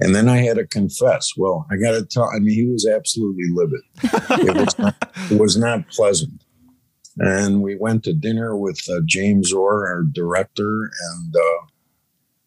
[0.00, 1.32] And then I had to confess.
[1.36, 2.30] Well, I got to tell.
[2.34, 3.80] I mean, he was absolutely livid.
[4.46, 6.44] it, was not, it was not pleasant.
[7.18, 11.66] And we went to dinner with uh, James Orr, our director, and uh,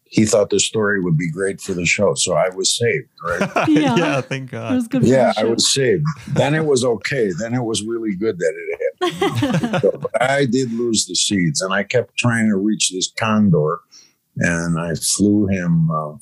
[0.04, 2.14] he thought the story would be great for the show.
[2.14, 3.50] So I was saved, right?
[3.68, 3.96] yeah.
[3.96, 4.72] yeah, thank God.
[4.72, 6.04] It was good yeah, I was saved.
[6.28, 7.30] Then it was okay.
[7.38, 9.80] Then it was really good that it happened.
[9.82, 13.80] so, but I did lose the seeds, and I kept trying to reach this condor,
[14.36, 16.12] and I flew him uh,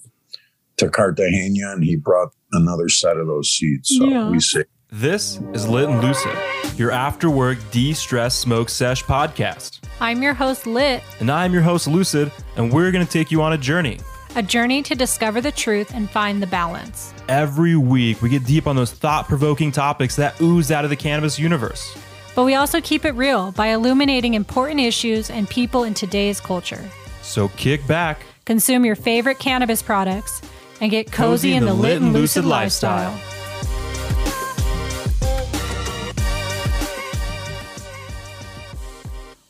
[0.81, 3.88] to Cartagena, and he brought another set of those seeds.
[3.97, 4.30] So yeah.
[4.30, 4.69] we saved.
[4.91, 6.37] This is Lit and Lucid,
[6.77, 9.80] your after work de stress smoke sesh podcast.
[10.01, 11.02] I'm your host, Lit.
[11.21, 14.01] And I'm your host, Lucid, and we're going to take you on a journey.
[14.37, 17.12] A journey to discover the truth and find the balance.
[17.29, 20.97] Every week, we get deep on those thought provoking topics that ooze out of the
[20.97, 21.97] cannabis universe.
[22.35, 26.83] But we also keep it real by illuminating important issues and people in today's culture.
[27.23, 30.41] So kick back, consume your favorite cannabis products,
[30.80, 33.19] and get cozy, cozy in, the, lit and lucid, lifestyle.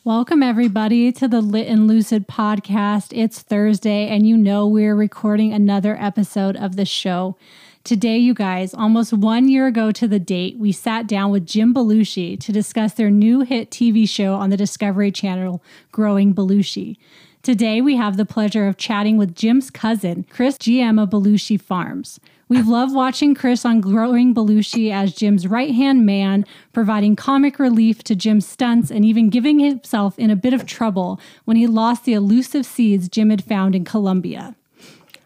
[0.03, 3.15] Welcome, everybody, to the Lit and Lucid podcast.
[3.15, 7.37] It's Thursday, and you know we're recording another episode of the show.
[7.83, 11.73] Today, you guys, almost one year ago to the date, we sat down with Jim
[11.73, 16.97] Belushi to discuss their new hit TV show on the Discovery Channel, Growing Belushi.
[17.43, 22.19] Today, we have the pleasure of chatting with Jim's cousin, Chris GM of Belushi Farms.
[22.47, 28.03] We've loved watching Chris on Growing Belushi as Jim's right hand man, providing comic relief
[28.03, 32.05] to Jim's stunts and even giving himself in a bit of trouble when he lost
[32.05, 34.55] the elusive seeds Jim had found in Colombia.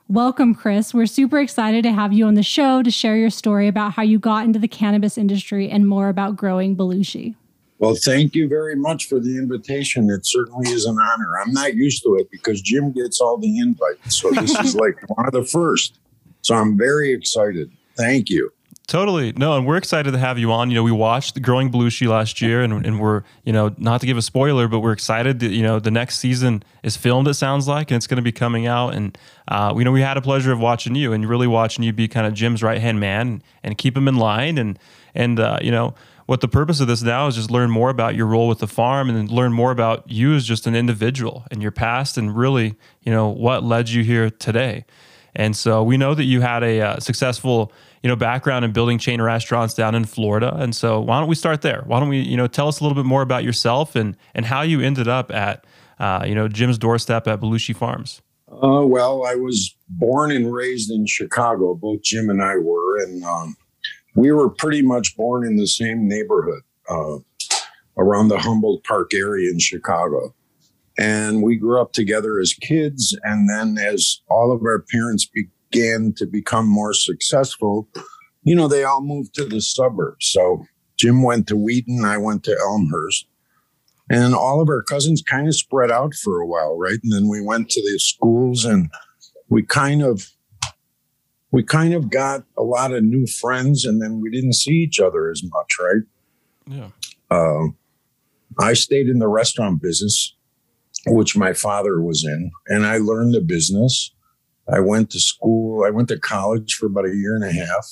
[0.08, 0.94] Welcome, Chris.
[0.94, 4.04] We're super excited to have you on the show to share your story about how
[4.04, 7.36] you got into the cannabis industry and more about growing Belushi.
[7.80, 10.10] Well, thank you very much for the invitation.
[10.10, 11.40] It certainly is an honor.
[11.42, 14.16] I'm not used to it because Jim gets all the invites.
[14.16, 16.00] So this is like one of the first.
[16.42, 17.72] So I'm very excited.
[17.98, 18.52] Thank you.
[18.88, 19.32] Totally.
[19.34, 20.70] No, and we're excited to have you on.
[20.70, 24.08] You know, we watched Growing Belushi last year and, and we're, you know, not to
[24.08, 27.34] give a spoiler, but we're excited that, you know, the next season is filmed, it
[27.34, 28.94] sounds like, and it's going to be coming out.
[28.94, 29.18] And,
[29.48, 32.08] uh, you know, we had a pleasure of watching you and really watching you be
[32.08, 34.60] kind of Jim's right hand man and, and keep him in line.
[34.60, 34.78] And,
[35.16, 35.96] and, uh, you know,
[36.26, 38.68] what the purpose of this now is just learn more about your role with the
[38.68, 42.76] farm and learn more about you as just an individual and your past and really,
[43.02, 44.86] you know, what led you here today.
[45.36, 47.72] And so we know that you had a uh, successful,
[48.02, 50.56] you know, background in building chain restaurants down in Florida.
[50.56, 51.84] And so why don't we start there?
[51.86, 54.46] Why don't we, you know, tell us a little bit more about yourself and and
[54.46, 55.66] how you ended up at,
[56.00, 58.22] uh, you know, Jim's doorstep at Belushi Farms.
[58.48, 61.76] Uh, well, I was born and raised in Chicago.
[61.76, 63.58] Both Jim and I were, and um,
[64.16, 67.18] we were pretty much born in the same neighborhood uh,
[67.98, 70.34] around the Humboldt Park area in Chicago.
[70.98, 73.18] And we grew up together as kids.
[73.24, 77.90] And then as all of our parents began to become more successful,
[78.44, 80.28] you know, they all moved to the suburbs.
[80.28, 80.66] So
[80.98, 83.28] Jim went to Wheaton, I went to Elmhurst.
[84.10, 87.00] And all of our cousins kind of spread out for a while, right?
[87.04, 88.90] And then we went to the schools and
[89.50, 90.30] we kind of
[91.56, 95.00] we kind of got a lot of new friends and then we didn't see each
[95.00, 96.04] other as much, right?
[96.68, 96.90] Yeah.
[97.32, 97.68] Uh,
[98.60, 100.36] I stayed in the restaurant business
[101.08, 104.12] which my father was in, and I learned the business.
[104.72, 105.86] I went to school.
[105.86, 107.88] I went to college for about a year and a half,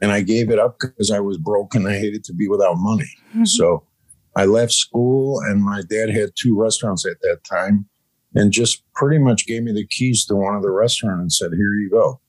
[0.00, 2.76] and I gave it up because I was broke and I hated to be without
[2.78, 3.10] money.
[3.30, 3.44] Mm-hmm.
[3.44, 3.86] So
[4.34, 7.86] I left school, and my dad had two restaurants at that time,
[8.34, 11.56] and just pretty much gave me the keys to one of the restaurants and said,
[11.56, 12.20] "Here you go."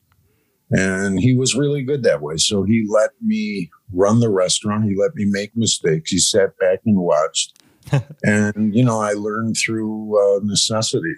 [0.76, 2.38] And he was really good that way.
[2.38, 4.86] So he let me run the restaurant.
[4.86, 6.10] He let me make mistakes.
[6.10, 7.64] He sat back and watched
[8.24, 11.16] and you know, I learned through uh, necessity.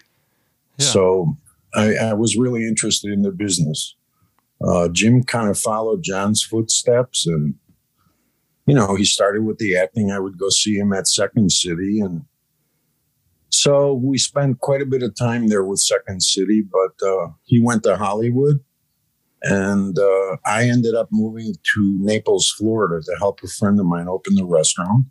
[0.77, 0.85] Yeah.
[0.85, 1.37] So
[1.73, 3.95] I, I, was really interested in the business.
[4.65, 7.55] Uh, Jim kind of followed John's footsteps, and
[8.65, 10.11] you know, he started with the acting.
[10.11, 12.25] I would go see him at Second City, and
[13.49, 16.61] so we spent quite a bit of time there with Second City.
[16.61, 18.63] But uh, he went to Hollywood,
[19.45, 24.07] and uh, I ended up moving to Naples, Florida, to help a friend of mine
[24.07, 25.05] open the restaurant.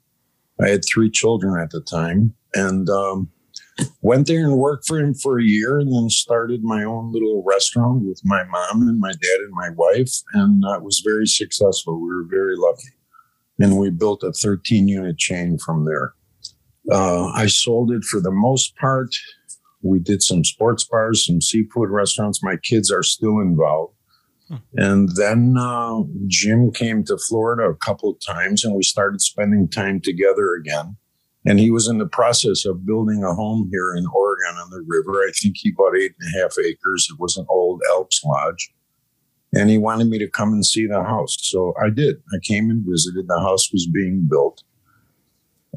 [0.60, 3.30] I had three children at the time and um,
[4.02, 7.44] went there and worked for him for a year and then started my own little
[7.46, 10.12] restaurant with my mom and my dad and my wife.
[10.32, 12.00] And uh, it was very successful.
[12.00, 12.88] We were very lucky.
[13.60, 16.14] And we built a 13 unit chain from there.
[16.90, 19.14] Uh, I sold it for the most part.
[19.82, 22.42] We did some sports bars, some seafood restaurants.
[22.42, 23.94] My kids are still involved.
[24.76, 29.68] And then uh, Jim came to Florida a couple of times and we started spending
[29.68, 30.96] time together again.
[31.46, 34.84] And he was in the process of building a home here in Oregon on the
[34.86, 35.20] river.
[35.20, 37.08] I think he bought eight and a half acres.
[37.10, 38.72] It was an old Elks Lodge.
[39.56, 41.36] and he wanted me to come and see the house.
[41.40, 42.16] So I did.
[42.34, 43.28] I came and visited.
[43.28, 44.62] The house was being built.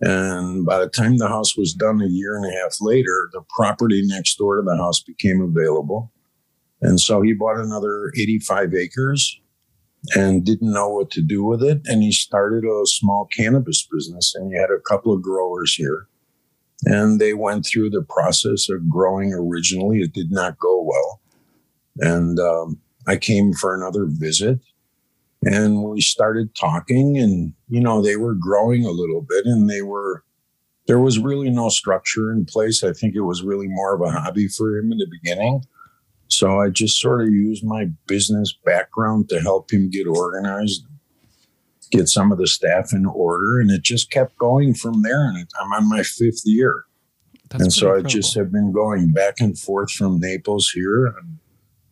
[0.01, 3.41] And by the time the house was done a year and a half later, the
[3.55, 6.11] property next door to the house became available.
[6.81, 9.39] And so he bought another 85 acres
[10.15, 11.81] and didn't know what to do with it.
[11.85, 14.33] And he started a small cannabis business.
[14.35, 16.07] And he had a couple of growers here.
[16.83, 20.01] And they went through the process of growing originally.
[20.01, 21.21] It did not go well.
[21.99, 24.59] And um, I came for another visit
[25.43, 29.81] and we started talking and you know they were growing a little bit and they
[29.81, 30.23] were
[30.87, 34.11] there was really no structure in place i think it was really more of a
[34.11, 35.63] hobby for him in the beginning
[36.27, 40.85] so i just sort of used my business background to help him get organized
[41.89, 45.47] get some of the staff in order and it just kept going from there and
[45.61, 46.85] i'm on my fifth year
[47.49, 48.07] That's and so incredible.
[48.07, 51.39] i just have been going back and forth from naples here and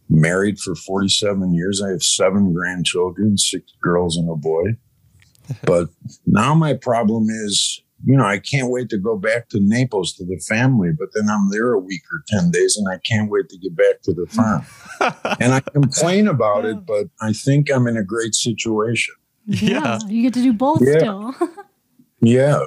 [0.10, 1.82] married for 47 years.
[1.82, 4.78] I have seven grandchildren, six girls and a boy.
[5.64, 5.90] but
[6.26, 10.26] now my problem is, you know, I can't wait to go back to Naples to
[10.26, 13.50] the family, but then I'm there a week or 10 days and I can't wait
[13.50, 14.64] to get back to the farm.
[15.40, 19.16] and I complain about it, but I think I'm in a great situation.
[19.48, 19.70] Yeah.
[19.70, 20.00] yeah.
[20.08, 21.00] You get to do both yeah.
[21.00, 21.36] still.
[22.22, 22.66] yeah.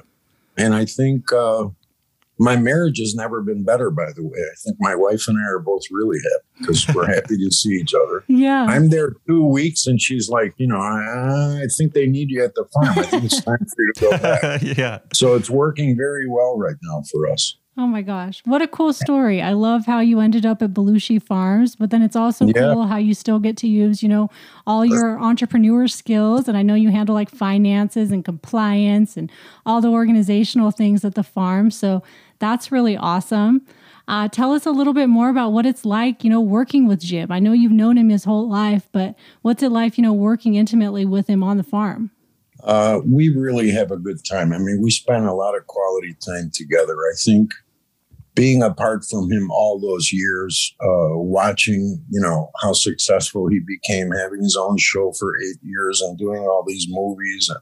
[0.56, 1.69] And I think, uh,
[2.40, 4.38] my marriage has never been better, by the way.
[4.38, 7.70] I think my wife and I are both really happy because we're happy to see
[7.70, 8.18] each other.
[8.28, 8.66] Yeah.
[8.69, 12.44] I'm there two weeks and she's like, you know, I, I think they need you
[12.44, 12.98] at the farm.
[12.98, 14.62] I think it's time for you to go back.
[14.76, 14.98] yeah.
[15.14, 17.56] So it's working very well right now for us.
[17.78, 18.42] Oh my gosh.
[18.44, 19.40] What a cool story.
[19.40, 22.72] I love how you ended up at Belushi Farms, but then it's also yeah.
[22.75, 24.30] cool how you still get to use, you know,
[24.66, 26.48] all your entrepreneur skills.
[26.48, 29.30] And I know you handle like finances and compliance and
[29.64, 31.70] all the organizational things at the farm.
[31.70, 32.02] So
[32.40, 33.64] that's really awesome.
[34.08, 37.00] Uh, tell us a little bit more about what it's like, you know, working with
[37.00, 37.31] Jim.
[37.31, 40.55] I know you've known him his whole life, but what's it like, you know, working
[40.55, 42.10] intimately with him on the farm?
[42.64, 44.55] Uh, we really have a good time.
[44.55, 46.94] I mean, we spend a lot of quality time together.
[46.94, 47.52] I think
[48.34, 54.11] being apart from him all those years, uh, watching, you know, how successful he became,
[54.12, 57.50] having his own show for eight years and doing all these movies.
[57.50, 57.58] And,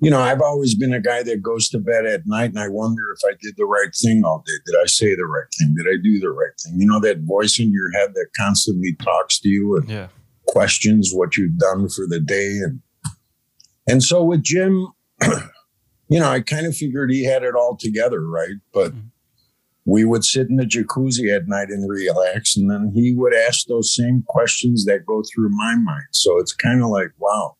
[0.00, 2.68] you know, I've always been a guy that goes to bed at night and I
[2.68, 4.52] wonder if I did the right thing all day.
[4.64, 5.74] Did I say the right thing?
[5.76, 6.80] Did I do the right thing?
[6.80, 10.08] You know, that voice in your head that constantly talks to you and yeah.
[10.46, 12.58] questions what you've done for the day.
[12.62, 12.80] And,
[13.88, 14.86] and so with Jim,
[16.08, 18.56] you know, I kind of figured he had it all together, right?
[18.72, 19.08] But, mm-hmm
[19.88, 22.58] we would sit in the jacuzzi at night and relax.
[22.58, 26.08] And then he would ask those same questions that go through my mind.
[26.12, 27.56] So it's kind of like, wow,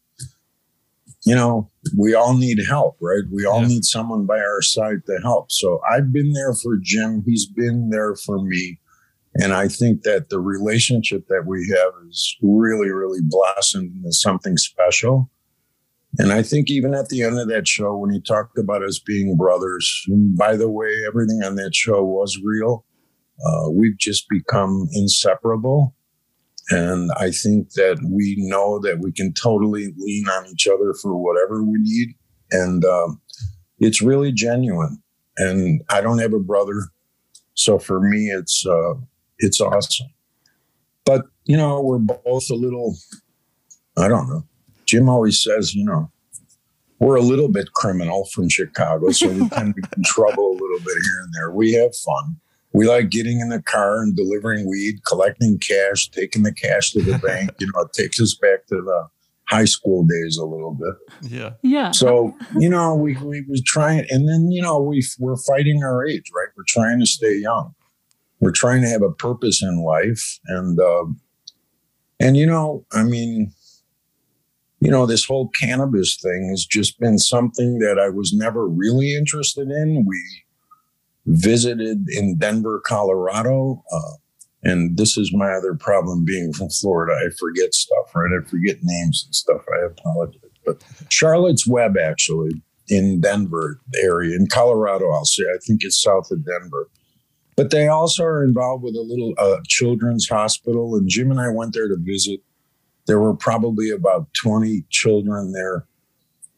[1.24, 3.24] you know, we all need help, right?
[3.30, 3.68] We all yeah.
[3.68, 5.50] need someone by our side to help.
[5.50, 7.22] So I've been there for Jim.
[7.26, 8.80] He's been there for me.
[9.34, 14.56] And I think that the relationship that we have is really, really blossomed into something
[14.56, 15.30] special.
[16.18, 18.98] And I think even at the end of that show, when he talked about us
[18.98, 20.04] being brothers,
[20.36, 22.84] by the way, everything on that show was real.
[23.46, 25.94] Uh, we've just become inseparable.
[26.70, 31.16] And I think that we know that we can totally lean on each other for
[31.16, 32.14] whatever we need.
[32.50, 33.20] And um,
[33.78, 35.02] it's really genuine.
[35.38, 36.88] And I don't have a brother.
[37.54, 38.94] So for me, it's, uh,
[39.38, 40.08] it's awesome.
[41.04, 42.96] But, you know, we're both a little,
[43.96, 44.44] I don't know,
[44.84, 46.10] Jim always says, you know,
[46.98, 50.78] we're a little bit criminal from Chicago, so we to get in trouble a little
[50.78, 51.50] bit here and there.
[51.52, 52.36] We have fun.
[52.78, 57.02] We like getting in the car and delivering weed, collecting cash, taking the cash to
[57.02, 57.50] the bank.
[57.58, 59.08] You know, it takes us back to the
[59.48, 60.94] high school days a little bit.
[61.28, 61.54] Yeah.
[61.62, 61.90] Yeah.
[61.90, 66.06] So, you know, we, we was trying, and then, you know, we, we're fighting our
[66.06, 66.50] age, right?
[66.56, 67.74] We're trying to stay young.
[68.38, 70.38] We're trying to have a purpose in life.
[70.46, 71.06] And, uh,
[72.20, 73.52] and, you know, I mean,
[74.78, 79.14] you know, this whole cannabis thing has just been something that I was never really
[79.14, 80.04] interested in.
[80.06, 80.44] We
[81.28, 83.84] visited in Denver, Colorado.
[83.92, 84.16] Uh,
[84.62, 87.14] and this is my other problem being from Florida.
[87.14, 88.30] I forget stuff, right?
[88.40, 89.62] I forget names and stuff.
[89.72, 90.40] I apologize.
[90.66, 96.30] But Charlotte's Web, actually, in Denver area, in Colorado, I'll say, I think it's south
[96.30, 96.90] of Denver.
[97.56, 100.96] But they also are involved with a little uh, children's hospital.
[100.96, 102.40] And Jim and I went there to visit
[103.08, 105.86] there were probably about 20 children there,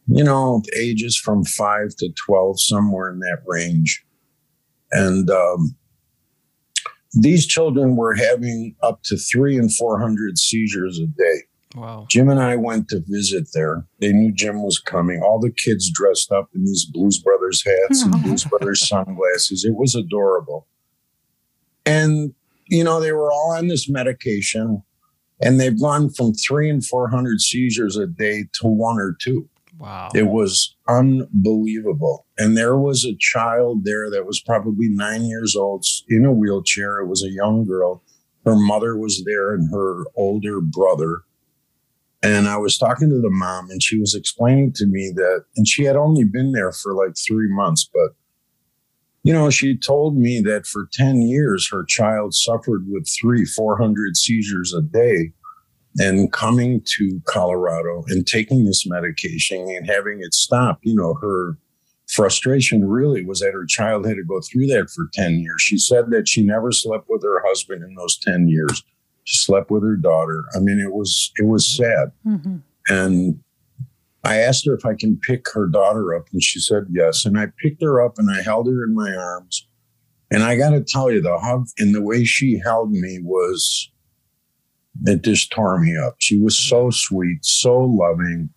[0.07, 4.05] you know, ages from five to 12, somewhere in that range.
[4.91, 5.75] And um,
[7.13, 11.41] these children were having up to three and 400 seizures a day.
[11.75, 12.05] Wow.
[12.09, 13.85] Jim and I went to visit there.
[13.99, 15.21] They knew Jim was coming.
[15.21, 19.63] All the kids dressed up in these Blues Brothers hats and Blues Brothers sunglasses.
[19.63, 20.67] It was adorable.
[21.85, 22.33] And,
[22.67, 24.83] you know, they were all on this medication
[25.41, 29.49] and they've gone from three and 400 seizures a day to one or two.
[29.77, 30.09] Wow.
[30.13, 32.25] It was unbelievable.
[32.37, 36.99] And there was a child there that was probably nine years old in a wheelchair.
[36.99, 38.03] It was a young girl.
[38.45, 41.21] Her mother was there and her older brother.
[42.23, 45.67] And I was talking to the mom, and she was explaining to me that, and
[45.67, 48.11] she had only been there for like three months, but
[49.23, 54.17] you know, she told me that for 10 years, her child suffered with three, 400
[54.17, 55.33] seizures a day.
[55.99, 61.57] And coming to Colorado and taking this medication and having it stop, you know, her
[62.09, 65.61] frustration really was that her child had to go through that for 10 years.
[65.61, 68.83] She said that she never slept with her husband in those 10 years.
[69.23, 70.43] She slept with her daughter.
[70.55, 72.11] I mean, it was it was sad.
[72.25, 72.57] Mm-hmm.
[72.87, 73.39] And
[74.23, 77.25] I asked her if I can pick her daughter up, and she said yes.
[77.25, 79.67] And I picked her up and I held her in my arms.
[80.31, 83.91] And I got to tell you, the hug and the way she held me was,
[85.05, 86.15] it just tore me up.
[86.19, 88.49] She was so sweet, so loving.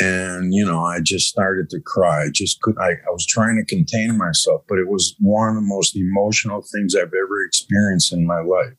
[0.00, 2.24] And, you know, I just started to cry.
[2.24, 5.54] I just could, I, I was trying to contain myself, but it was one of
[5.54, 8.74] the most emotional things I've ever experienced in my life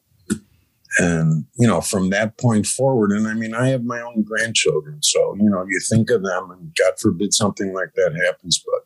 [0.98, 4.98] and you know from that point forward and i mean i have my own grandchildren
[5.02, 8.86] so you know you think of them and god forbid something like that happens but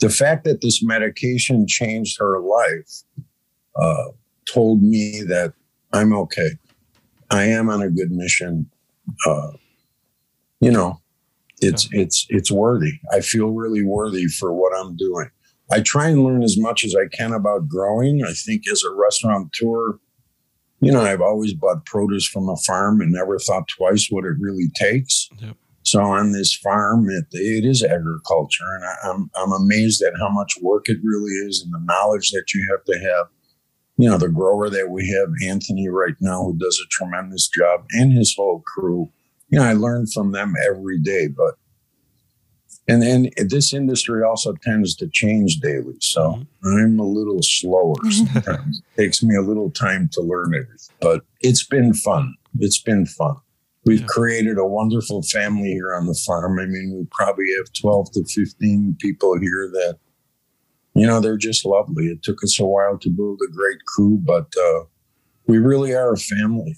[0.00, 3.02] the fact that this medication changed her life
[3.80, 4.10] uh,
[4.52, 5.54] told me that
[5.92, 6.50] i'm okay
[7.30, 8.70] i am on a good mission
[9.26, 9.50] uh,
[10.60, 11.00] you know
[11.60, 12.02] it's yeah.
[12.02, 15.28] it's it's worthy i feel really worthy for what i'm doing
[15.70, 18.94] i try and learn as much as i can about growing i think as a
[18.94, 19.98] restaurateur
[20.80, 24.36] you know, I've always bought produce from a farm and never thought twice what it
[24.38, 25.28] really takes.
[25.38, 25.56] Yep.
[25.82, 30.28] So on this farm, it, it is agriculture, and I, I'm I'm amazed at how
[30.28, 33.26] much work it really is, and the knowledge that you have to have.
[33.96, 37.86] You know, the grower that we have, Anthony, right now, who does a tremendous job,
[37.90, 39.10] and his whole crew.
[39.48, 41.54] You know, I learn from them every day, but
[42.88, 45.96] and then this industry also tends to change daily.
[46.00, 46.20] So
[46.64, 46.68] mm-hmm.
[46.68, 48.82] I'm a little slower sometimes.
[48.96, 52.34] it takes me a little time to learn everything, but it's been fun.
[52.58, 53.36] It's been fun.
[53.84, 54.06] We've yeah.
[54.06, 56.58] created a wonderful family here on the farm.
[56.58, 59.98] I mean, we probably have 12 to 15 people here that,
[60.96, 62.06] you know, they're just lovely.
[62.06, 64.84] It took us a while to build a great crew, but uh,
[65.46, 66.76] we really are a family.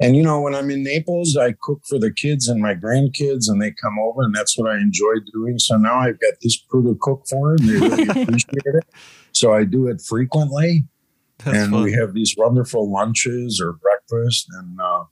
[0.00, 3.48] And you know, when I'm in Naples, I cook for the kids and my grandkids,
[3.48, 5.58] and they come over, and that's what I enjoy doing.
[5.58, 8.86] So now I've got this crew to cook for, and they really appreciate it.
[9.32, 10.86] So I do it frequently,
[11.38, 11.82] that's and fun.
[11.82, 15.04] we have these wonderful lunches or breakfast, and uh,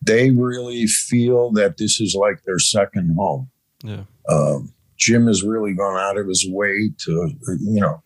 [0.00, 3.50] they really feel that this is like their second home.
[3.82, 4.04] Yeah.
[4.28, 8.02] Um, Jim has really gone out of his way to, you know,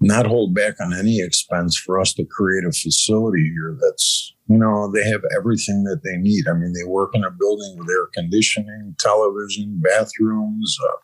[0.00, 4.56] not hold back on any expense for us to create a facility here that's, you
[4.56, 6.46] know, they have everything that they need.
[6.48, 10.96] I mean, they work in a building with air conditioning, television, bathrooms, uh,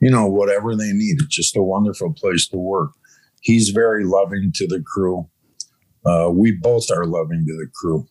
[0.00, 1.16] you know, whatever they need.
[1.20, 2.90] It's just a wonderful place to work.
[3.40, 5.28] He's very loving to the crew.
[6.04, 8.06] Uh, we both are loving to the crew.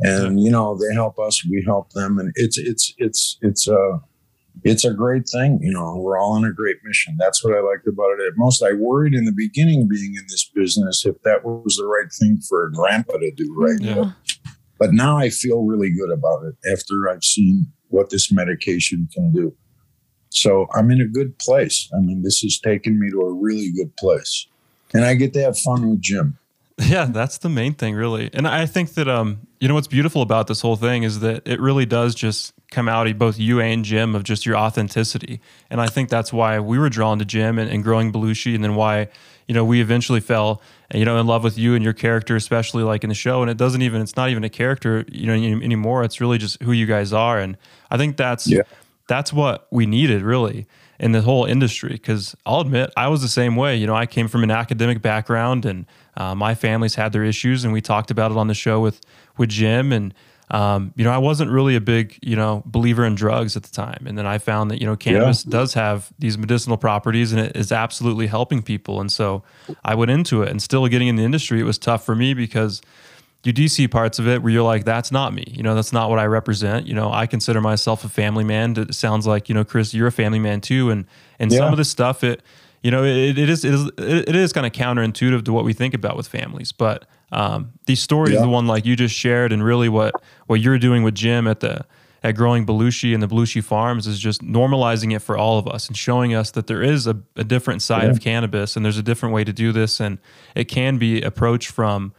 [0.00, 2.18] And, you know, they help us, we help them.
[2.18, 3.98] And it's, it's, it's, it's, uh,
[4.64, 5.58] it's a great thing.
[5.62, 7.16] You know, we're all on a great mission.
[7.18, 8.62] That's what I liked about it at most.
[8.62, 12.40] I worried in the beginning being in this business if that was the right thing
[12.48, 14.12] for a grandpa to do right yeah.
[14.78, 19.32] But now I feel really good about it after I've seen what this medication can
[19.32, 19.54] do.
[20.30, 21.88] So I'm in a good place.
[21.96, 24.46] I mean, this has taken me to a really good place.
[24.92, 26.38] And I get to have fun with Jim.
[26.78, 28.28] Yeah, that's the main thing, really.
[28.34, 31.48] And I think that um, you know what's beautiful about this whole thing is that
[31.48, 35.40] it really does just come out of both you and Jim of just your authenticity.
[35.70, 38.62] And I think that's why we were drawn to Jim and, and growing Belushi, and
[38.62, 39.08] then why
[39.48, 40.60] you know we eventually fell
[40.92, 43.40] you know in love with you and your character, especially like in the show.
[43.40, 46.04] And it doesn't even it's not even a character you know anymore.
[46.04, 47.38] It's really just who you guys are.
[47.38, 47.56] And
[47.90, 48.60] I think that's yeah.
[49.08, 50.66] that's what we needed really
[51.00, 51.92] in the whole industry.
[51.92, 53.74] Because I'll admit I was the same way.
[53.74, 57.64] You know, I came from an academic background and uh, my family's had their issues,
[57.64, 59.00] and we talked about it on the show with
[59.38, 59.92] with Jim.
[59.92, 60.12] And
[60.50, 63.70] um, you know, I wasn't really a big you know believer in drugs at the
[63.70, 65.50] time, and then I found that you know cannabis yeah.
[65.50, 69.00] does have these medicinal properties, and it is absolutely helping people.
[69.00, 69.42] And so
[69.84, 72.34] I went into it, and still getting in the industry, it was tough for me
[72.34, 72.80] because
[73.42, 75.44] you do see parts of it where you're like, that's not me.
[75.48, 76.86] You know, that's not what I represent.
[76.86, 78.76] You know, I consider myself a family man.
[78.76, 80.90] It sounds like, you know, Chris, you're a family man too.
[80.90, 81.06] And,
[81.38, 81.58] and yeah.
[81.58, 82.42] some of the stuff, it,
[82.82, 85.72] you know, it, it is it is it is kind of counterintuitive to what we
[85.72, 86.72] think about with families.
[86.72, 88.42] But um, these stories, yeah.
[88.42, 90.14] the one like you just shared, and really what
[90.46, 91.84] what you're doing with Jim at the
[92.22, 95.86] at growing Belushi and the Belushi Farms is just normalizing it for all of us
[95.86, 98.10] and showing us that there is a, a different side yeah.
[98.10, 100.18] of cannabis and there's a different way to do this, and
[100.54, 102.12] it can be approached from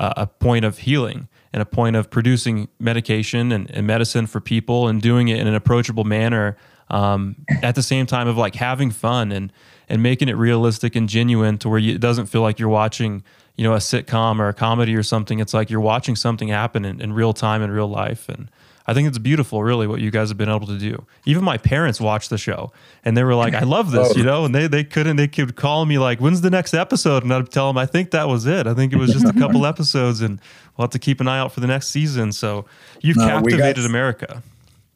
[0.00, 4.40] uh, a point of healing and a point of producing medication and, and medicine for
[4.40, 6.56] people and doing it in an approachable manner.
[6.88, 9.50] Um, at the same time of like having fun and
[9.88, 13.22] and making it realistic and genuine to where you, it doesn't feel like you're watching
[13.56, 15.38] you know a sitcom or a comedy or something.
[15.38, 18.48] It's like you're watching something happen in, in real time in real life and
[18.86, 21.06] I think it's beautiful, really, what you guys have been able to do.
[21.24, 22.72] Even my parents watched the show
[23.04, 25.56] and they were like, I love this, you know, and they, they couldn't, they could
[25.56, 27.22] call me like, when's the next episode?
[27.22, 28.66] And I'd tell them, I think that was it.
[28.66, 30.40] I think it was just a couple episodes and
[30.76, 32.32] we'll have to keep an eye out for the next season.
[32.32, 32.64] So
[33.00, 34.42] you've no, captivated got, America.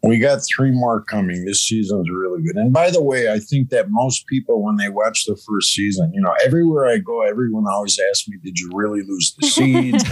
[0.03, 1.45] We got three more coming.
[1.45, 2.57] This season's really good.
[2.57, 6.13] And by the way, I think that most people, when they watch the first season,
[6.15, 10.05] you know, everywhere I go, everyone always asks me, did you really lose the seeds?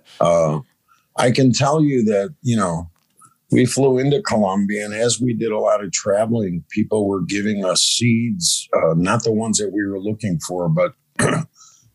[0.20, 0.60] uh,
[1.16, 2.90] I can tell you that, you know,
[3.50, 7.64] we flew into Colombia, and as we did a lot of traveling, people were giving
[7.64, 10.94] us seeds, uh, not the ones that we were looking for, but,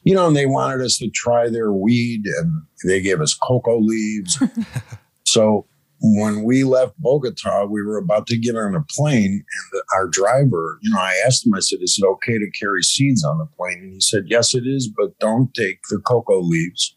[0.04, 3.80] you know, and they wanted us to try their weed, and they gave us cocoa
[3.80, 4.42] leaves.
[5.26, 5.66] so
[6.02, 10.08] when we left Bogota, we were about to get on a plane, and the, our
[10.08, 13.38] driver, you know, I asked him, I said, Is it okay to carry seeds on
[13.38, 13.80] the plane?
[13.80, 16.96] And he said, Yes, it is, but don't take the cocoa leaves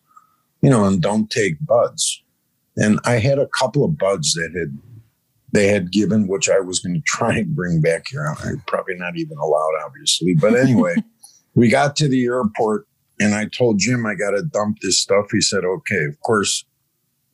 [0.65, 2.23] you know, and don't take buds.
[2.75, 4.79] And I had a couple of buds that had
[5.53, 8.35] they had given, which I was going to try and bring back here.
[8.43, 10.35] I'm probably not even allowed, obviously.
[10.35, 10.95] But anyway,
[11.55, 12.89] we got to the airport
[13.21, 15.27] and I told Jim I got to dump this stuff.
[15.31, 16.05] He said, okay.
[16.09, 16.65] Of course,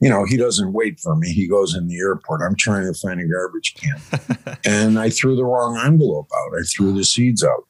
[0.00, 1.32] you know, he doesn't wait for me.
[1.32, 2.40] He goes in the airport.
[2.42, 4.58] I'm trying to find a garbage can.
[4.64, 6.58] and I threw the wrong envelope out.
[6.58, 7.66] I threw the seeds out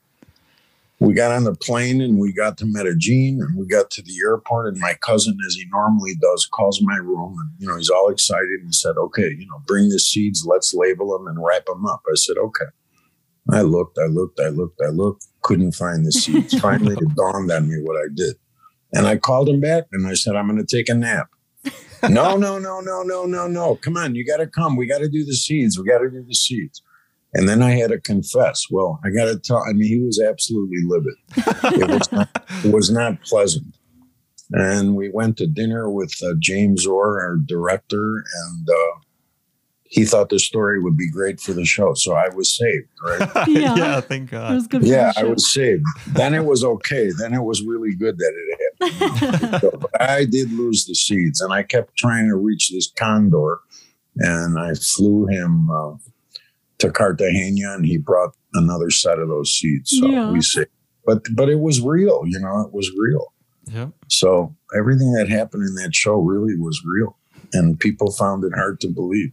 [1.01, 4.17] we got on the plane and we got to Medellin and we got to the
[4.23, 7.89] airport and my cousin, as he normally does, calls my room and you know he's
[7.89, 11.65] all excited and said, "Okay, you know, bring the seeds, let's label them and wrap
[11.65, 12.67] them up." I said, "Okay."
[13.51, 16.57] I looked, I looked, I looked, I looked, couldn't find the seeds.
[16.61, 18.37] Finally, it dawned on me what I did,
[18.93, 21.31] and I called him back and I said, "I'm going to take a nap."
[22.09, 23.77] No, no, no, no, no, no, no!
[23.77, 24.77] Come on, you got to come.
[24.77, 25.79] We got to do the seeds.
[25.79, 26.83] We got to do the seeds.
[27.33, 28.65] And then I had to confess.
[28.71, 29.63] Well, I got to tell.
[29.69, 31.15] I mean, he was absolutely livid.
[31.81, 32.29] it, was not,
[32.65, 33.67] it was not pleasant.
[34.53, 39.01] And we went to dinner with uh, James Orr, our director, and uh,
[39.85, 41.95] he thought the story would be great for the show.
[41.95, 43.31] So I was saved, right?
[43.49, 43.77] yeah.
[43.77, 44.53] yeah, thank God.
[44.53, 45.85] It was good yeah, I was saved.
[46.09, 47.11] Then it was okay.
[47.17, 49.87] Then it was really good that it happened.
[50.01, 53.61] I did lose the seeds, and I kept trying to reach this condor,
[54.17, 55.71] and I flew him.
[55.71, 55.97] Uh,
[56.81, 59.97] to Cartagena and he brought another set of those seeds.
[59.99, 60.31] So yeah.
[60.31, 60.65] we see.
[61.07, 63.33] But but it was real, you know, it was real.
[63.67, 63.89] Yeah.
[64.09, 67.17] So everything that happened in that show really was real.
[67.53, 69.33] And people found it hard to believe.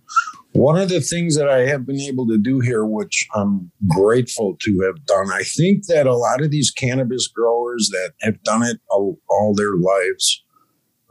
[0.58, 4.58] One of the things that I have been able to do here, which I'm grateful
[4.60, 8.64] to have done, I think that a lot of these cannabis growers that have done
[8.64, 10.44] it all, all their lives,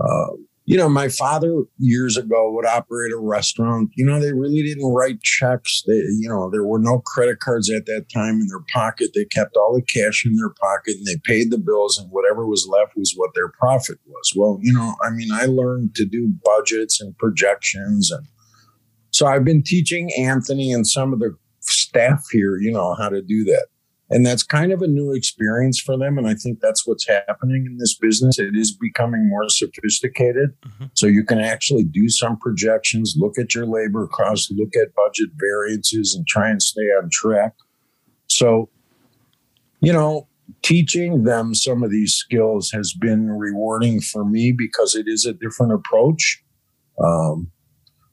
[0.01, 3.91] uh, you know, my father years ago would operate a restaurant.
[3.95, 5.85] You know, they really didn't write checks.
[5.87, 9.11] They, you know, there were no credit cards at that time in their pocket.
[9.15, 12.45] They kept all the cash in their pocket and they paid the bills, and whatever
[12.45, 14.33] was left was what their profit was.
[14.35, 18.11] Well, you know, I mean, I learned to do budgets and projections.
[18.11, 18.27] And
[19.17, 23.23] so I've been teaching Anthony and some of the staff here, you know, how to
[23.23, 23.69] do that.
[24.11, 26.19] And that's kind of a new experience for them.
[26.19, 28.39] And I think that's what's happening in this business.
[28.39, 30.51] It is becoming more sophisticated.
[30.67, 30.85] Mm-hmm.
[30.93, 35.31] So you can actually do some projections, look at your labor costs, look at budget
[35.41, 37.55] variances, and try and stay on track.
[38.27, 38.69] So,
[39.81, 40.29] you know,
[40.61, 45.33] teaching them some of these skills has been rewarding for me because it is a
[45.33, 46.43] different approach.
[47.03, 47.51] Um,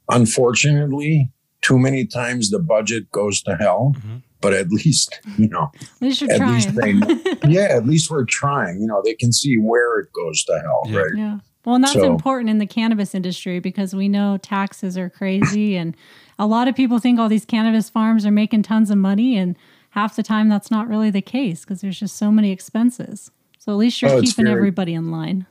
[0.08, 1.30] unfortunately,
[1.62, 3.94] too many times the budget goes to hell.
[3.96, 4.16] Mm-hmm.
[4.40, 6.92] but at least you know at least, at least they
[7.48, 8.80] yeah at least we're trying.
[8.80, 10.98] You know they can see where it goes to hell yeah.
[10.98, 11.12] right?
[11.16, 11.38] Yeah.
[11.64, 15.76] Well and that's so, important in the cannabis industry because we know taxes are crazy
[15.80, 15.96] and
[16.38, 19.56] a lot of people think all these cannabis farms are making tons of money and
[19.90, 23.30] half the time that's not really the case because there's just so many expenses.
[23.58, 25.46] So at least you're oh, keeping very, everybody in line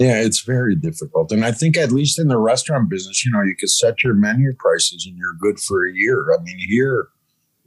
[0.00, 1.30] yeah, it's very difficult.
[1.30, 4.14] And I think at least in the restaurant business, you know, you could set your
[4.14, 6.34] menu prices and you're good for a year.
[6.36, 7.10] I mean, here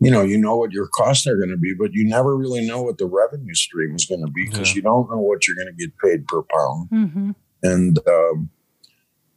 [0.03, 2.65] you know, you know what your costs are going to be, but you never really
[2.65, 4.75] know what the revenue stream is going to be because yeah.
[4.75, 6.89] you don't know what you're going to get paid per pound.
[6.89, 7.31] Mm-hmm.
[7.63, 8.49] And, um,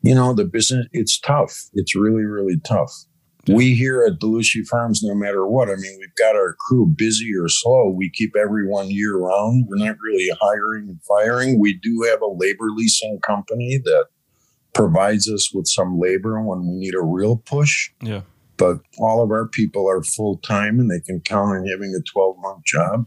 [0.03, 1.69] you know, the business, it's tough.
[1.75, 2.93] It's really, really tough.
[3.49, 7.31] We here at Belushi Farms, no matter what, I mean, we've got our crew busy
[7.41, 7.91] or slow.
[7.91, 9.67] We keep everyone year round.
[9.69, 11.61] We're not really hiring and firing.
[11.61, 14.07] We do have a labor leasing company that
[14.73, 17.91] provides us with some labor when we need a real push.
[18.01, 18.23] Yeah
[18.57, 22.03] but all of our people are full time and they can count on having a
[22.13, 23.07] 12 month job.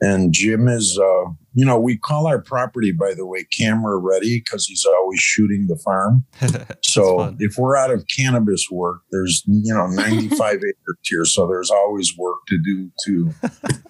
[0.00, 4.40] And Jim is, uh, you know, we call our property, by the way, camera ready
[4.44, 6.24] because he's always shooting the farm.
[6.82, 7.36] so fun.
[7.40, 11.24] if we're out of cannabis work, there's, you know, 95 acres here.
[11.24, 13.34] So there's always work to do to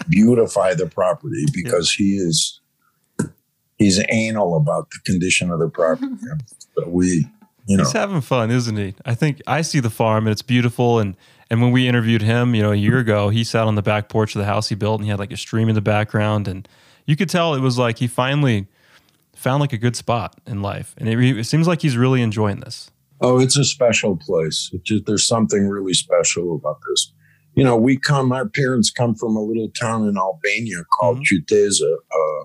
[0.09, 2.61] beautify the property because he is,
[3.77, 6.14] he's anal about the condition of the property.
[6.75, 7.27] so we,
[7.66, 8.94] you know, He's having fun, isn't he?
[9.05, 11.01] I think I see the farm and it's beautiful.
[11.01, 11.16] And
[11.51, 14.09] and when we interviewed him, you know, a year ago, he sat on the back
[14.09, 16.49] porch of the house he built and he had like a stream in the background,
[16.49, 16.69] and
[17.07, 18.67] you could tell it was like he finally
[19.35, 22.61] found like a good spot in life, and it, it seems like he's really enjoying
[22.61, 22.91] this.
[23.21, 24.71] Oh, it's a special place.
[24.73, 27.13] It just, there's something really special about this.
[27.55, 31.97] You know, we come, our parents come from a little town in Albania called Ciuteza.
[32.13, 32.45] Uh,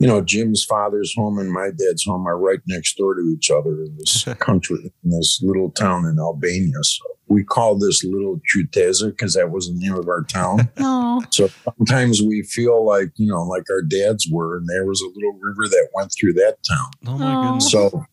[0.00, 3.50] you know, Jim's father's home and my dad's home are right next door to each
[3.50, 6.82] other in this country, in this little town in Albania.
[6.82, 10.70] So we call this little Ciuteza because that was the name of our town.
[10.78, 15.00] Oh, So sometimes we feel like, you know, like our dads were, and there was
[15.00, 16.90] a little river that went through that town.
[17.06, 17.70] Oh my goodness!
[17.70, 18.04] So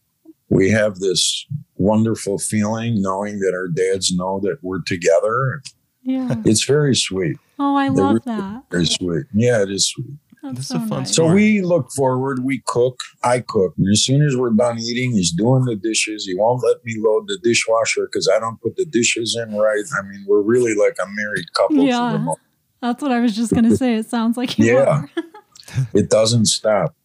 [0.49, 1.45] we have this
[1.77, 5.61] wonderful feeling knowing that our dads know that we're together.
[6.03, 6.35] yeah.
[6.45, 7.37] It's very sweet.
[7.59, 8.63] Oh, I They're love really- that.
[8.71, 9.25] Very sweet.
[9.33, 10.17] Yeah, it is sweet.
[10.43, 11.15] That's This is so a fun nice.
[11.15, 13.73] So we look forward, we cook, I cook.
[13.77, 16.25] And as soon as we're done eating, he's doing the dishes.
[16.25, 19.83] He won't let me load the dishwasher because I don't put the dishes in right.
[19.99, 22.11] I mean, we're really like a married couple for Yeah.
[22.25, 22.35] the.
[22.81, 23.95] That's what I was just gonna say.
[23.95, 25.03] It sounds like you Yeah.
[25.93, 26.95] It doesn't stop.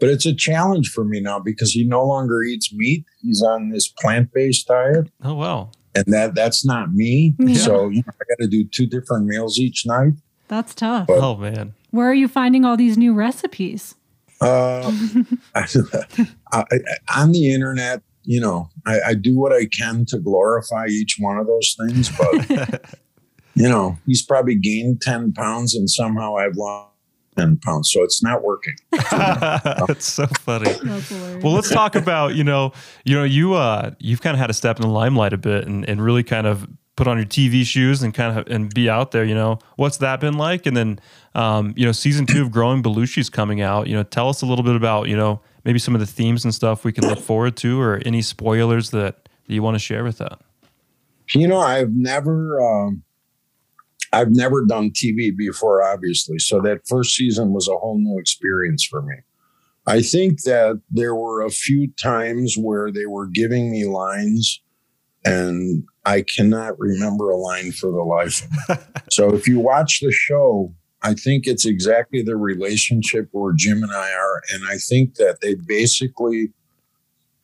[0.00, 3.04] But it's a challenge for me now because he no longer eats meat.
[3.22, 5.08] He's on this plant-based diet.
[5.22, 5.70] oh wow!
[5.94, 7.34] and that that's not me.
[7.38, 7.54] Yeah.
[7.58, 10.12] So you know, I got to do two different meals each night.
[10.48, 11.06] That's tough.
[11.06, 11.74] But- Oh man!
[11.94, 13.94] Where are you finding all these new recipes?
[14.40, 14.92] Uh,
[15.54, 15.64] I,
[16.52, 16.64] I,
[17.16, 21.38] on the internet, you know, I, I do what I can to glorify each one
[21.38, 22.98] of those things, but
[23.54, 26.90] you know, he's probably gained ten pounds, and somehow I've lost
[27.38, 28.74] ten pounds, so it's not working.
[28.90, 30.72] That's so funny.
[30.82, 31.12] That's.
[31.44, 32.72] Well, let's talk about you know
[33.04, 35.68] you know you uh you've kind of had to step in the limelight a bit
[35.68, 38.88] and, and really kind of put on your TV shoes and kind of and be
[38.88, 39.24] out there.
[39.24, 40.66] You know what's that been like?
[40.66, 41.00] And then
[41.34, 43.86] um, you know season two of Growing Belushi's coming out.
[43.86, 46.44] You know tell us a little bit about you know maybe some of the themes
[46.44, 49.78] and stuff we can look forward to, or any spoilers that, that you want to
[49.78, 50.40] share with that.
[51.32, 53.02] You know, I've never, um,
[54.12, 56.38] I've never done TV before, obviously.
[56.38, 59.16] So that first season was a whole new experience for me.
[59.86, 64.60] I think that there were a few times where they were giving me lines,
[65.24, 68.84] and I cannot remember a line for the life of me.
[69.10, 73.92] so if you watch the show, I think it's exactly the relationship where Jim and
[73.92, 76.52] I are, and I think that they basically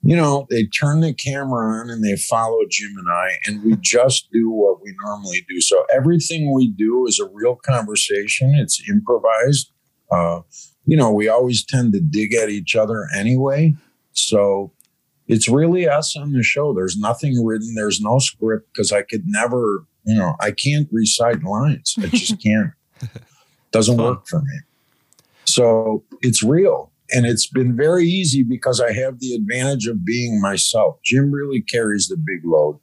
[0.02, 3.76] you know, they turn the camera on and they follow Jim and I, and we
[3.80, 5.60] just do what we normally do.
[5.60, 8.54] So everything we do is a real conversation.
[8.54, 9.72] It's improvised.
[10.10, 10.40] Uh,
[10.86, 13.74] you know, we always tend to dig at each other anyway.
[14.12, 14.72] So
[15.30, 16.74] it's really us on the show.
[16.74, 17.74] There's nothing written.
[17.76, 21.94] There's no script because I could never, you know, I can't recite lines.
[21.98, 22.72] I just can't.
[23.70, 24.58] Doesn't work for me.
[25.44, 26.90] So it's real.
[27.12, 30.98] And it's been very easy because I have the advantage of being myself.
[31.04, 32.80] Jim really carries the big load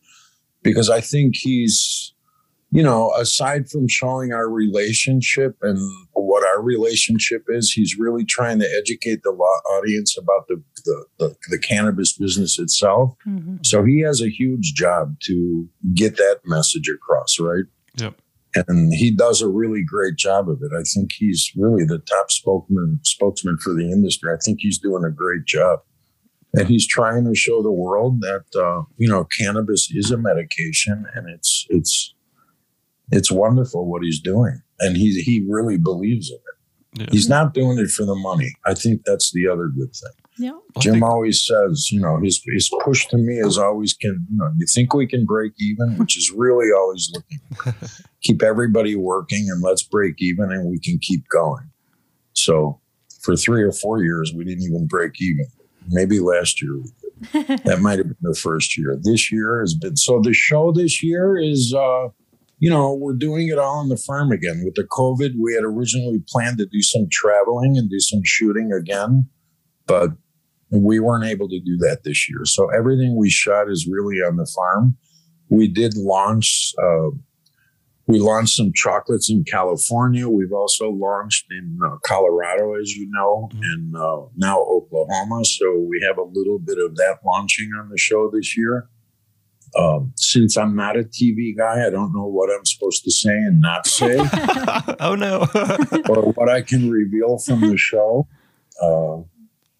[0.63, 2.13] because I think he's,
[2.71, 5.79] you know, aside from showing our relationship and
[6.13, 11.05] what our relationship is, he's really trying to educate the lo- audience about the, the,
[11.17, 13.15] the, the cannabis business itself.
[13.25, 13.65] Mhm.
[13.65, 17.65] So he has a huge job to get that message across, right?
[17.95, 18.15] Yep.
[18.67, 20.71] And he does a really great job of it.
[20.77, 24.31] I think he's really the top spokesman spokesman for the industry.
[24.33, 25.79] I think he's doing a great job.
[26.53, 31.05] And he's trying to show the world that uh, you know cannabis is a medication
[31.13, 32.15] and it's it's
[33.11, 34.61] it's wonderful what he's doing.
[34.79, 37.01] And he he really believes in it.
[37.01, 37.07] Yeah.
[37.11, 38.53] He's not doing it for the money.
[38.65, 40.11] I think that's the other good thing.
[40.39, 40.57] Yeah.
[40.79, 44.37] Jim think- always says, you know, his his push to me is always can, you
[44.37, 47.75] know, you think we can break even, which is really always looking.
[48.21, 51.69] keep everybody working and let's break even and we can keep going.
[52.33, 52.79] So
[53.21, 55.47] for three or four years we didn't even break even.
[55.89, 57.47] Maybe last year we did.
[57.63, 58.97] that might have been the first year.
[59.01, 62.09] This year has been so the show this year is uh
[62.59, 64.61] you know, we're doing it all on the farm again.
[64.65, 68.71] With the COVID, we had originally planned to do some traveling and do some shooting
[68.71, 69.29] again,
[69.85, 70.11] but
[70.71, 72.41] we weren't able to do that this year.
[72.45, 74.97] So everything we shot is really on the farm.
[75.49, 77.11] We did launch, uh,
[78.07, 80.27] we launched some chocolates in California.
[80.27, 83.59] We've also launched in uh, Colorado, as you know, Mhm.
[83.61, 85.43] and uh, now Oklahoma.
[85.45, 88.89] So we have a little bit of that launching on the show this year.
[89.77, 93.33] Um, since I'm not a TV guy, I don't know what I'm supposed to say
[93.35, 94.15] and not say,
[94.99, 95.45] oh no.
[96.09, 98.27] or what I can reveal from the show.
[98.81, 99.23] Uh,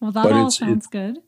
[0.00, 1.18] Well, that But all it's- sounds good.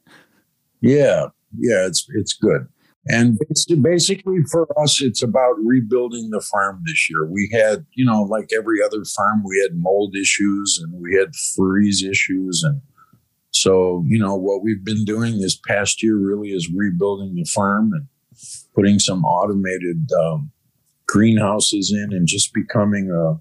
[0.80, 1.26] yeah,
[1.58, 2.68] yeah, it's it's good.
[3.06, 3.38] And
[3.80, 7.24] basically, for us, it's about rebuilding the farm this year.
[7.26, 11.34] We had, you know, like every other farm, we had mold issues and we had
[11.56, 12.82] freeze issues, and
[13.52, 17.92] so you know what we've been doing this past year really is rebuilding the farm
[17.94, 18.06] and
[18.74, 20.50] putting some automated um,
[21.06, 23.38] greenhouses in and just becoming a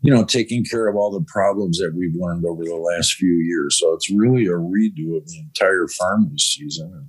[0.00, 3.34] you know taking care of all the problems that we've learned over the last few
[3.34, 3.78] years.
[3.80, 7.08] So it's really a redo of the entire farm this season and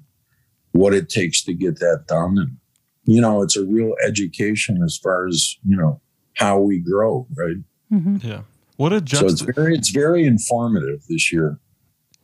[0.72, 2.38] what it takes to get that done.
[2.38, 2.58] And
[3.06, 6.02] you know it's a real education as far as you know
[6.36, 7.58] how we grow right?
[7.90, 8.42] Hmm yeah.
[8.78, 11.60] What a so it's very it's very informative this year.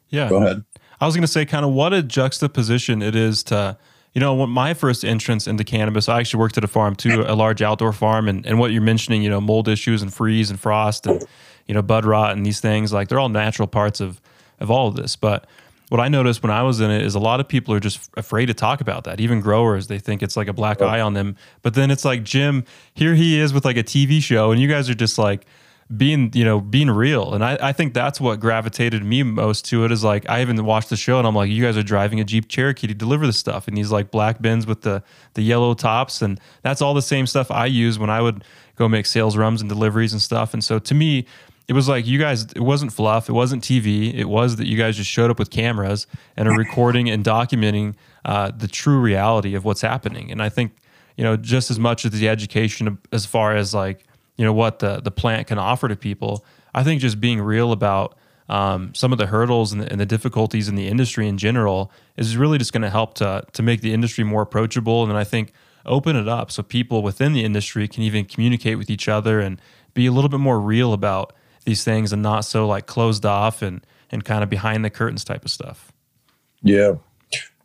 [0.10, 0.28] Yeah.
[0.28, 0.66] go ahead.
[1.02, 3.78] I was going to say, kind of what a juxtaposition it is to,
[4.14, 7.24] you know, when my first entrance into cannabis, I actually worked at a farm too,
[7.26, 8.28] a large outdoor farm.
[8.28, 11.26] And, and what you're mentioning, you know, mold issues and freeze and frost and,
[11.66, 14.20] you know, bud rot and these things, like they're all natural parts of,
[14.60, 15.16] of all of this.
[15.16, 15.48] But
[15.88, 18.10] what I noticed when I was in it is a lot of people are just
[18.18, 19.22] afraid to talk about that.
[19.22, 20.88] Even growers, they think it's like a black oh.
[20.88, 21.38] eye on them.
[21.62, 24.68] But then it's like, Jim, here he is with like a TV show, and you
[24.68, 25.46] guys are just like,
[25.96, 27.34] being you know being real.
[27.34, 30.64] And I, I think that's what gravitated me most to it is like i even
[30.66, 33.26] watched the show and i'm like you guys are driving a jeep cherokee to deliver
[33.26, 36.22] the stuff and these like black bins with the the yellow tops.
[36.22, 38.44] And that's all the same stuff i use when i would
[38.76, 40.54] go make sales runs and deliveries and stuff.
[40.54, 41.26] And so to me
[41.68, 43.30] it was like you guys it wasn't fluff.
[43.30, 46.58] It wasn't tv it was that you guys just showed up with cameras and are
[46.58, 50.32] recording and documenting uh, the true reality of what's happening.
[50.32, 50.74] And i think
[51.18, 54.06] you know just as much as the education as far as like
[54.42, 56.44] you know what the the plant can offer to people.
[56.74, 58.18] I think just being real about
[58.50, 61.92] um, some of the hurdles and the, and the difficulties in the industry in general
[62.18, 65.24] is really just going to help to to make the industry more approachable, and I
[65.24, 65.54] think
[65.86, 69.62] open it up so people within the industry can even communicate with each other and
[69.94, 71.34] be a little bit more real about
[71.66, 75.24] these things and not so like closed off and and kind of behind the curtains
[75.24, 75.92] type of stuff.
[76.64, 76.96] Yeah.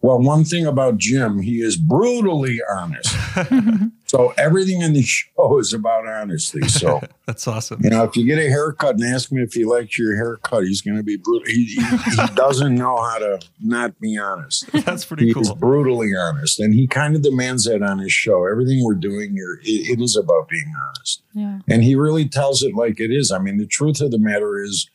[0.07, 3.12] Well, one thing about Jim, he is brutally honest.
[4.07, 6.61] so everything in the show is about honesty.
[6.69, 7.81] So, That's awesome.
[7.83, 10.62] you know, if you get a haircut and ask me if he likes your haircut,
[10.62, 11.47] he's going to be brutal.
[11.49, 14.71] He, he, he doesn't know how to not be honest.
[14.73, 15.42] That's pretty He cool.
[15.42, 16.61] He's brutally honest.
[16.61, 18.47] And he kind of demands that on his show.
[18.47, 21.59] Everything we're doing here, it, it is about being honest Yeah.
[21.69, 23.33] and he really tells it like it is.
[23.33, 24.88] I mean, the truth of the matter is,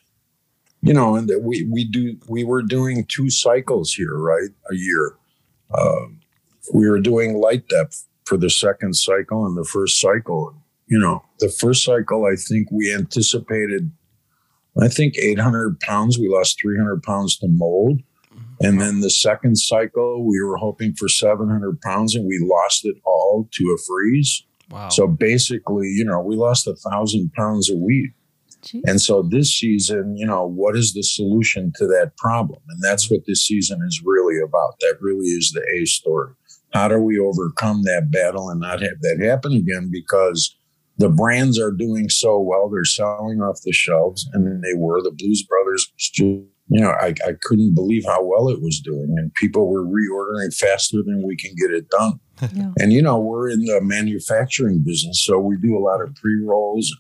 [0.82, 4.50] you know, and that we we do we were doing two cycles here, right?
[4.72, 5.15] A year.
[5.78, 6.20] Um,
[6.74, 7.94] we were doing light dep
[8.26, 10.56] for the second cycle and the first cycle.
[10.88, 13.91] You know, the first cycle, I think we anticipated,
[14.82, 16.20] I think 800 pounds.
[16.20, 18.02] We lost 300 pounds to mold.
[18.63, 22.96] And then the second cycle, we were hoping for 700 pounds and we lost it
[23.04, 24.44] all to a freeze.
[24.70, 24.89] Wow.
[24.89, 28.12] So basically, you know, we lost a thousand pounds of wheat.
[28.62, 28.84] Gee.
[28.86, 32.62] And so this season, you know, what is the solution to that problem?
[32.69, 34.80] And that's what this season is really about.
[34.80, 36.34] That really is the A story.
[36.74, 39.89] How do we overcome that battle and not have that happen again?
[39.91, 40.56] Because
[40.97, 45.02] the brands are doing so well, they're selling off the shelves, and then they were.
[45.02, 49.34] The Blues Brothers, you know, I, I couldn't believe how well it was doing, and
[49.34, 52.19] people were reordering faster than we can get it done.
[52.54, 52.71] Yeah.
[52.80, 56.41] And you know, we're in the manufacturing business, so we do a lot of pre
[56.43, 56.95] rolls,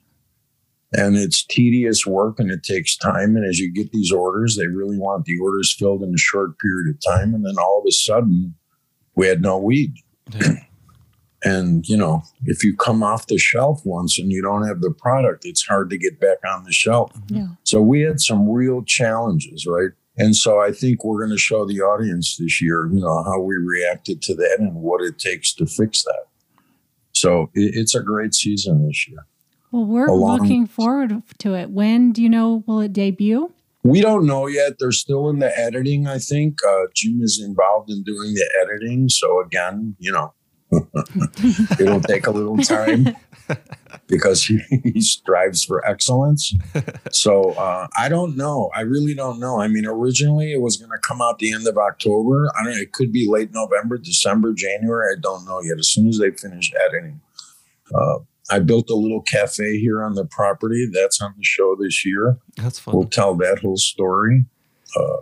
[0.93, 3.35] and it's tedious work and it takes time.
[3.35, 6.59] And as you get these orders, they really want the orders filled in a short
[6.59, 8.55] period of time, and then all of a sudden,
[9.15, 9.93] we had no weed.
[10.33, 10.53] Yeah.
[11.43, 14.91] And you know, if you come off the shelf once and you don't have the
[14.91, 17.11] product, it's hard to get back on the shelf.
[17.13, 17.35] Mm-hmm.
[17.35, 17.47] Yeah.
[17.63, 19.89] So we had some real challenges, right?
[20.17, 23.39] And so I think we're going to show the audience this year, you know, how
[23.39, 26.25] we reacted to that and what it takes to fix that.
[27.13, 29.25] So it's a great season this year.
[29.71, 31.69] Well, we're Along- looking forward to it.
[31.69, 33.53] When do you know will it debut?
[33.83, 34.73] We don't know yet.
[34.77, 36.59] They're still in the editing, I think.
[36.63, 39.09] Uh, Jim is involved in doing the editing.
[39.09, 40.33] So again, you know,
[41.79, 43.15] it'll take a little time
[44.07, 46.53] because he, he strives for excellence.
[47.11, 48.69] So uh, I don't know.
[48.75, 49.59] I really don't know.
[49.59, 52.51] I mean, originally it was going to come out the end of October.
[52.55, 52.79] I don't know.
[52.79, 55.15] It could be late November, December, January.
[55.17, 55.79] I don't know yet.
[55.79, 57.19] As soon as they finish editing.
[57.93, 58.19] Uh,
[58.51, 60.89] I built a little cafe here on the property.
[60.91, 62.37] That's on the show this year.
[62.57, 62.95] That's fun.
[62.95, 64.45] We'll tell that whole story.
[64.95, 65.17] Uh,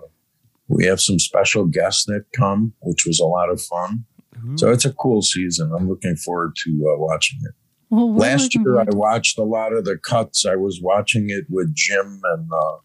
[0.68, 4.06] we have some special guests that come, which was a lot of fun.
[4.48, 4.58] Ooh.
[4.58, 5.72] So it's a cool season.
[5.78, 7.54] I'm looking forward to uh, watching it.
[7.92, 10.46] Well, Last year, I forward to- watched a lot of the cuts.
[10.46, 12.78] I was watching it with Jim, and uh,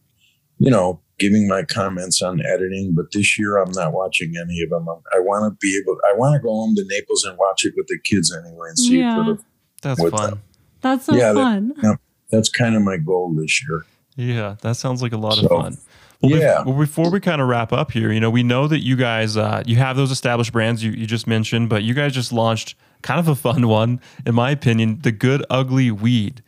[0.58, 2.94] you know, giving my comments on editing.
[2.96, 4.86] But this year, I'm not watching any of them.
[5.14, 5.98] I want to be able.
[6.10, 8.78] I want to go home to Naples and watch it with the kids anyway and
[8.78, 9.20] see Yeah.
[9.20, 9.42] it for the.
[9.84, 10.30] That's fun.
[10.30, 10.42] them.
[10.80, 11.98] That's so Yeah, that- fun.
[12.30, 13.84] That's kind of my goal this year.
[14.16, 15.78] Yeah, that sounds like a lot So, of fun.
[16.22, 16.62] Well, bef- yeah.
[16.64, 19.36] well, before we kind of wrap up here, you know, we know that you guys,
[19.36, 22.76] uh, you have those established brands you, you just mentioned, but you guys just launched
[23.02, 26.42] kind of a fun one, in my opinion, the Good Ugly Weed.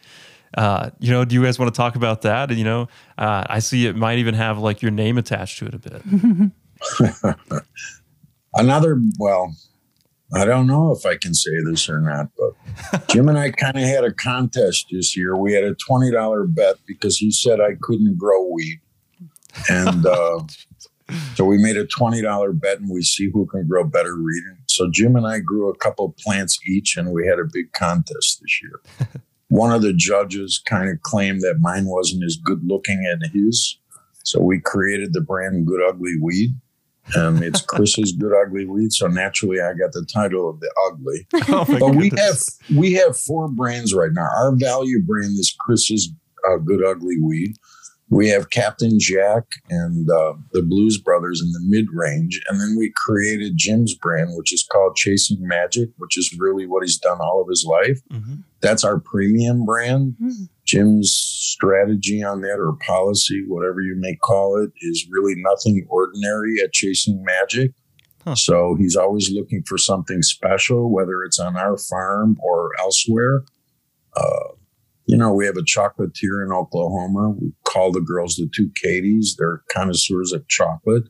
[0.56, 2.50] Uh, you know, do you guys want to talk about that?
[2.50, 5.74] You know, uh, I see it might even have like your name attached to it
[5.74, 6.02] a bit.
[8.54, 9.54] Another, well,
[10.34, 13.76] I don't know if I can say this or not, but Jim and I kind
[13.76, 15.36] of had a contest this year.
[15.36, 18.80] We had a twenty dollar bet because he said I couldn't grow weed,
[19.68, 20.40] and uh,
[21.34, 24.42] so we made a twenty dollar bet, and we see who can grow better weed.
[24.66, 28.40] So Jim and I grew a couple plants each, and we had a big contest
[28.42, 29.08] this year.
[29.48, 33.78] One of the judges kind of claimed that mine wasn't as good looking as his,
[34.24, 36.56] so we created the brand Good Ugly Weed
[37.14, 38.92] and it's Chris's Good Ugly Weed.
[38.92, 41.26] So naturally, I got the title of the ugly.
[41.48, 42.36] oh my But we have
[42.74, 44.28] we have four brands right now.
[44.36, 46.10] Our value brand is Chris's
[46.50, 47.56] uh, Good Ugly Weed.
[48.08, 52.76] We have Captain Jack and uh, the Blues Brothers in the mid range, and then
[52.78, 57.18] we created Jim's brand, which is called Chasing Magic, which is really what he's done
[57.20, 58.00] all of his life.
[58.12, 58.44] Mhm.
[58.60, 60.16] That's our premium brand.
[60.22, 60.48] Mhm.
[60.66, 66.56] Jim's strategy on that or policy, whatever you may call it, is really nothing ordinary
[66.62, 67.72] at chasing magic.
[68.24, 68.34] Huh.
[68.34, 73.42] So he's always looking for something special, whether it's on our farm or elsewhere.
[74.16, 74.54] Uh,
[75.06, 77.36] you know, we have a chocolatier in Oklahoma.
[77.38, 79.36] We call the girls the two Katies.
[79.38, 81.04] They're connoisseurs of chocolate.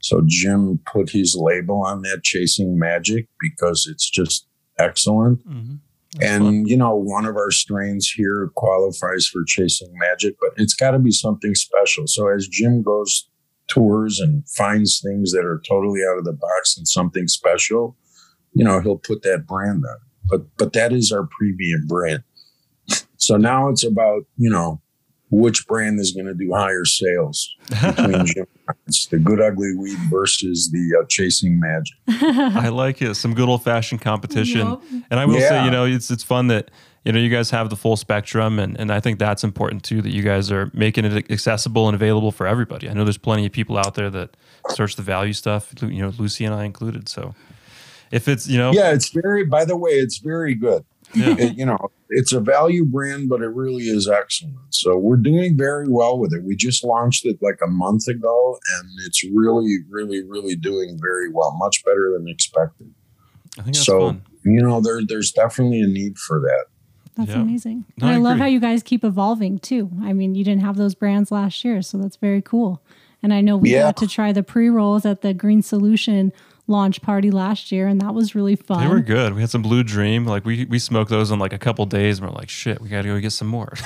[0.00, 4.46] So Jim put his label on that, chasing magic, because it's just
[4.78, 5.46] excellent.
[5.48, 5.80] Mhm.
[6.14, 6.66] That's And fun.
[6.66, 10.98] you know, one of our strains here qualifies for chasing magic, but it's got to
[10.98, 12.06] be something special.
[12.06, 13.28] So as Jim goes
[13.68, 17.96] tours and finds things that are totally out of the box and something special,
[18.54, 19.96] you know, he'll put that brand on.
[20.30, 22.22] But but that is our premium brand.
[23.20, 24.80] So now it's about you know
[25.30, 28.46] which brand is going to do higher sales between Jim.
[28.86, 31.96] It's the Good Ugly Weed versus the uh, Chasing Magic.
[32.08, 33.14] I like it.
[33.14, 34.66] Some good old fashioned competition.
[34.66, 34.82] Yup.
[35.10, 36.70] And I will say, you know, it's it's fun that
[37.04, 40.02] you know you guys have the full spectrum, and and I think that's important too.
[40.02, 42.88] That you guys are making it accessible and available for everybody.
[42.88, 44.36] I know there's plenty of people out there that
[44.70, 45.72] search the value stuff.
[45.80, 47.08] You know, Lucy and I included.
[47.08, 47.34] So
[48.10, 49.44] if it's you know, Yeah, it's very.
[49.44, 50.84] By the way, it's very good.
[51.14, 51.34] Yeah.
[51.38, 51.78] it, you know,
[52.10, 54.56] it's a value brand, but it really is excellent.
[54.70, 56.42] So we're doing very well with it.
[56.44, 61.30] We just launched it like a month ago, and it's really, really, really doing very
[61.30, 62.92] well, much better than expected.
[63.58, 64.22] I think so fun.
[64.44, 66.66] you know, there, there's definitely a need for that.
[67.16, 67.40] That's Yeah.
[67.42, 67.84] amazing.
[68.00, 69.90] No, and I I, love how you guys keep evolving too.
[70.02, 72.80] I mean, you didn't have those brands last year, so that's very cool.
[73.22, 73.82] And I know we Yeah.
[73.82, 76.32] got to try the pre rolls at the Green Solution
[76.68, 78.80] launch party last year, and that was really fun.
[78.80, 79.34] They were good.
[79.34, 80.24] We had some Blue Dream.
[80.26, 82.88] Like we we smoked those in like a couple days, and we're like, shit, we
[82.88, 83.72] got to go get some more.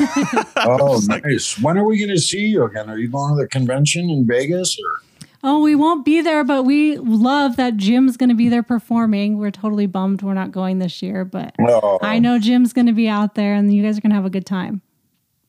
[0.64, 1.59] Oh, nice.
[1.61, 2.88] When are we going to see you again?
[2.88, 5.27] Are you going to the convention in Vegas or?
[5.45, 9.38] Oh, we won't be there, but we love that Jim's going to be there performing.
[9.38, 12.92] We're totally bummed we're not going this year, but Oh, I know Jim's going to
[12.92, 14.83] be out there, and you guys are going to have a good time.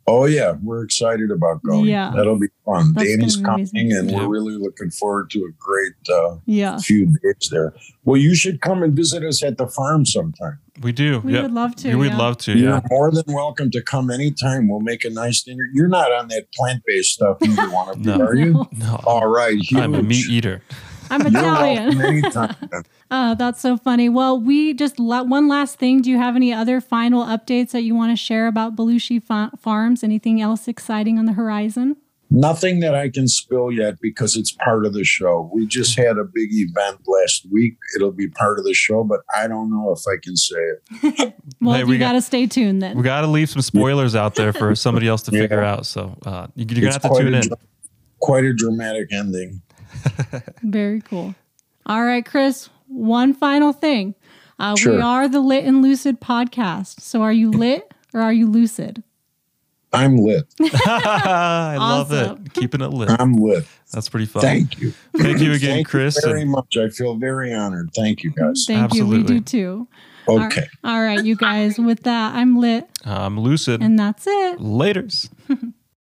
[0.05, 1.85] Oh yeah, we're excited about going.
[1.85, 2.11] Yeah.
[2.13, 2.91] that'll be fun.
[2.93, 3.97] That's Danny's be coming, amazing.
[3.97, 4.17] and Yeah.
[4.17, 7.73] we're really looking forward to a great uh, Yeah, few days there.
[8.03, 10.59] Well, you should come and visit us at the farm sometime.
[10.81, 11.19] we do.
[11.23, 11.43] we Yep.
[11.43, 11.89] would love to.
[11.89, 12.17] We would yeah.
[12.17, 12.51] love to.
[12.57, 12.81] You're Yeah.
[12.89, 14.67] more than welcome to come anytime.
[14.67, 15.63] We'll make a nice dinner.
[15.73, 18.25] You're not on that plant based stuff either, one of you, No.
[18.25, 18.67] are you?
[18.77, 19.79] No, All right, huge.
[19.79, 20.61] I'm a meat eater.
[21.13, 21.41] I'm You're
[22.25, 22.83] Italian.
[23.15, 24.09] Oh, that's so funny.
[24.09, 26.01] Well, we just la- one last thing.
[26.01, 29.51] Do you have any other final updates that you want to share about Belushi fa-
[29.59, 30.03] Farms?
[30.03, 31.95] Anything else exciting on the horizon?
[32.31, 35.51] Nothing that I can spill yet because it's part of the show.
[35.53, 37.77] We just had a big event last week.
[37.95, 41.35] It'll be part of the show, but I don't know if I can say it.
[41.61, 42.97] Well, Hey, we got- got to stay tuned then.
[42.97, 45.41] We got to leave some spoilers out there for somebody else to Yeah.
[45.41, 45.85] figure out.
[45.85, 47.41] So uh, you- you're gonna have to tune in.
[47.47, 47.57] dra-
[48.19, 49.61] Quite a dramatic ending.
[50.63, 51.35] Very cool.
[51.85, 54.15] All right, Chris, one final thing.
[54.59, 57.01] Uh, We are the Lit and Lucid podcast.
[57.01, 59.03] So are you lit or are you lucid?
[59.91, 60.45] I'm lit.
[60.61, 62.53] I love it.
[62.53, 63.09] Keeping it lit.
[63.19, 63.65] I'm lit.
[63.91, 64.41] That's pretty fun.
[64.41, 64.91] Thank you.
[65.15, 66.15] Thank you again, Thank Chris.
[66.15, 66.77] You very and- much.
[66.77, 67.91] I feel very honored.
[67.95, 68.63] Thank you, guys.
[68.67, 69.05] Thank you.
[69.05, 69.87] We do too.
[70.27, 70.65] All- Okay.
[70.85, 71.77] All right, you guys.
[71.77, 73.81] With that, I'm lit, I'm lucid.
[73.83, 74.57] and that's it.
[74.57, 75.29] Laters.